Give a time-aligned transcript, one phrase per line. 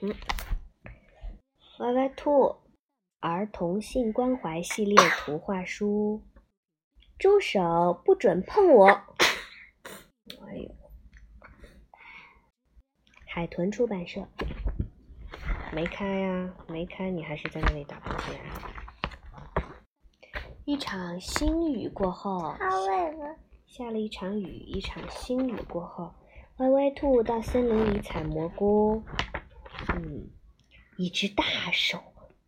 [0.00, 0.14] 嗯，
[1.78, 2.56] 歪歪兔
[3.20, 6.22] 儿童性关怀系列图画书，
[7.18, 8.02] 住手！
[8.04, 8.88] 不准碰我！
[8.88, 10.70] 哎呦，
[13.26, 14.26] 海豚出版社
[15.72, 18.72] 没开呀，没开，你还是在那里打喷嚏啊？
[20.64, 22.54] 一场新雨过后，
[23.66, 26.12] 下了一场雨，一场新雨过后，
[26.56, 29.02] 歪歪兔到森林里采蘑菇。
[29.94, 30.28] 嗯，
[30.96, 31.98] 一只大手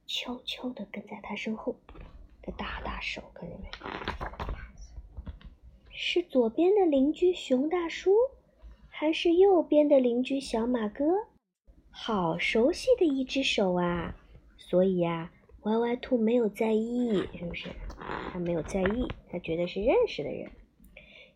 [0.06, 1.76] 悄悄地跟在他身后，
[2.42, 3.68] 个大大手，看见没？
[5.90, 8.12] 是左边的邻居熊大叔，
[8.88, 11.04] 还是右边的邻居小马哥？
[11.90, 14.14] 好熟悉的一只手啊！
[14.58, 17.70] 所以呀，歪歪兔没有在意，是不是？
[18.32, 20.50] 他没有在意，他觉得是认识的人。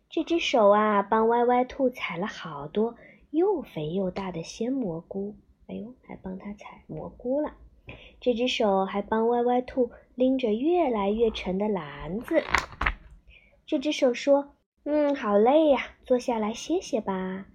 [0.09, 2.95] 这只手啊，帮歪歪兔采了好多
[3.31, 5.35] 又肥又大的鲜蘑菇。
[5.71, 7.53] 哎呦，还帮他采蘑菇了！
[8.19, 12.43] 这只手还帮歪歪兔拎着越来越沉的篮子。
[13.65, 17.45] 这只手说：“嗯，好累呀，坐下来歇歇吧。”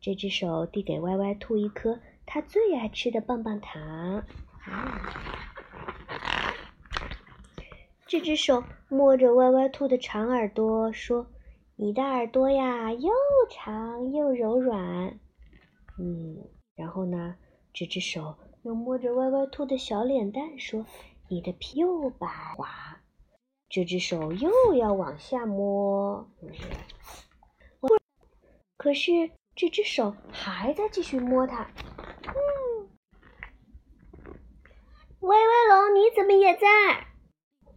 [0.00, 4.24] 这只手递给歪歪兔一颗他最爱吃的棒棒糖。
[8.06, 11.26] 这只手摸着歪歪兔的长耳朵说
[11.76, 13.10] ：“你的耳朵呀，又
[13.50, 15.20] 长又柔软。”
[16.00, 17.36] 嗯，然后呢？
[17.72, 20.84] 这只手又摸着歪歪兔的小脸蛋，说
[21.28, 23.00] ：“你的皮又白滑。”
[23.70, 26.28] 这只手又要往下摸，
[28.76, 31.70] 可是这只手还在继续摸它。
[32.24, 32.90] 嗯，
[35.20, 36.66] 威威龙，你怎么也在？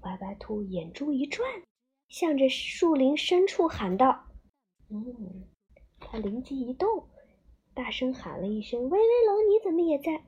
[0.02, 1.47] 歪歪兔眼珠一转，
[2.09, 4.25] 向着树林深处喊道
[4.89, 5.47] ：“嗯。”
[6.02, 7.07] 他灵机一动。
[7.75, 10.21] 大声喊了一声：“威威龙，你怎么也在？”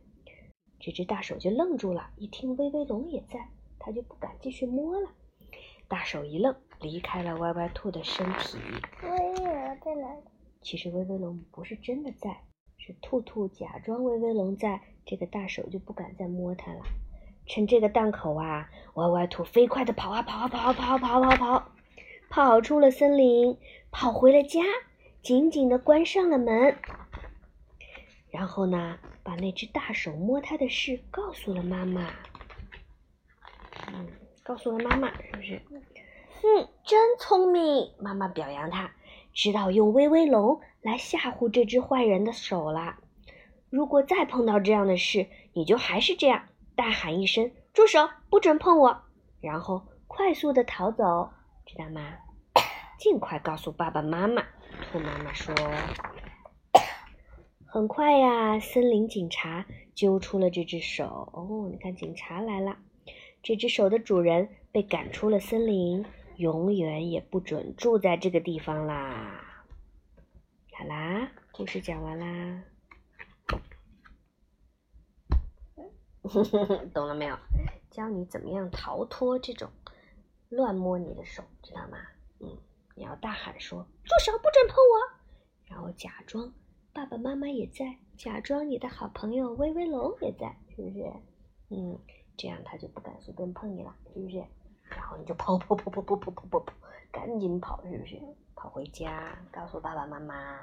[0.79, 2.09] 这只大手就愣住了。
[2.17, 5.09] 一听威威龙也在，它就不敢继续摸了。
[5.87, 8.57] 大手一愣，离开了歪歪兔的身体。
[9.03, 10.21] 威威龙在哪里？
[10.63, 12.35] 其实威威龙不是真的在，
[12.77, 16.81] 是兔兔假装威威龙在，这个大手就不敢再摸它了。
[17.45, 21.71] 趁这个档口啊，歪歪兔飞快地跑啊跑啊跑啊跑啊跑跑跑，
[22.27, 23.55] 跑出了森林，
[23.91, 24.61] 跑回了家，
[25.21, 26.75] 紧紧地关上了门。
[28.35, 32.09] 然后呢，把那只大手摸它的事告诉了妈妈。
[33.93, 34.07] 嗯，
[34.43, 35.61] 告诉了妈妈，是不是？
[36.43, 38.91] 嗯，真聪明，妈妈表扬他，
[39.33, 42.97] 知道用威威龙来吓唬这只坏人的手了。
[43.69, 46.43] 如果再碰到这样的事，你就还是这样，
[46.75, 49.03] 大喊一声“住手，不准碰我”，
[49.39, 51.31] 然后快速的逃走，
[51.65, 52.01] 知道吗？
[52.99, 54.43] 尽快告诉爸爸妈妈。
[54.91, 55.55] 兔妈妈说。
[57.75, 61.29] 很快呀，森林警察揪出了这只手。
[61.33, 62.77] 哦，你看，警察来了。
[63.43, 66.05] 这只手的主人被赶出了森林，
[66.37, 69.67] 永远也不准住在这个地方啦。
[70.71, 72.63] 好啦，故事讲完啦。
[76.93, 77.37] 懂了没有？
[77.91, 79.69] 教你怎么样逃脱这种
[80.47, 81.97] 乱摸你的手，知道吗？
[82.39, 82.57] 嗯，
[82.95, 84.95] 你要大喊说：“住手，不准碰我！”
[85.67, 86.53] 然后假装。
[86.95, 91.03] 爸爸妈妈也在，假装你的好朋友威威龙也在，是不是？
[91.69, 91.99] 嗯，
[92.37, 94.37] 这样他就不敢随便碰你了，是不是？
[94.89, 96.73] 然后你就跑跑跑跑跑跑跑跑跑，
[97.11, 98.17] 赶紧跑，是不是？
[98.55, 100.61] 跑回家告诉爸爸妈妈，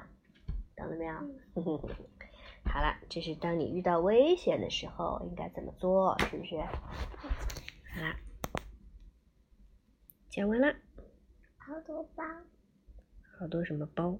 [0.75, 1.13] 懂了没有？
[2.65, 6.57] 好了，这是当你遇到危险的时候应该怎么做，是不是？
[6.57, 8.15] 好了，
[10.31, 10.73] 讲完了。
[11.59, 12.23] 好多包。
[13.37, 14.17] 好多什么包？